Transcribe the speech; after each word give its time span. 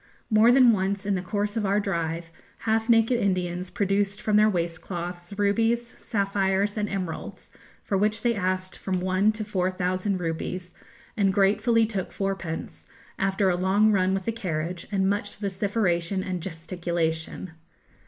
More 0.31 0.51
than 0.51 0.71
once 0.71 1.05
in 1.05 1.13
the 1.13 1.21
course 1.21 1.55
of 1.55 1.63
our 1.63 1.79
drive, 1.79 2.31
half 2.61 2.89
naked 2.89 3.19
Indians 3.19 3.69
produced 3.69 4.19
from 4.19 4.35
their 4.35 4.49
waist 4.49 4.81
cloths 4.81 5.37
rubies, 5.37 5.93
sapphires, 5.95 6.75
and 6.75 6.89
emeralds 6.89 7.51
for 7.83 7.99
which 7.99 8.23
they 8.23 8.33
asked 8.33 8.79
from 8.79 8.99
one 8.99 9.31
to 9.33 9.43
four 9.43 9.69
thousand 9.69 10.19
rupees, 10.19 10.73
and 11.15 11.31
gratefully 11.31 11.85
took 11.85 12.11
fourpence, 12.11 12.87
after 13.19 13.51
a 13.51 13.55
long 13.55 13.91
run 13.91 14.15
with 14.15 14.25
the 14.25 14.31
carriage, 14.31 14.87
and 14.91 15.07
much 15.07 15.35
vociferation 15.35 16.23
and 16.23 16.41
gesticulation. 16.41 17.51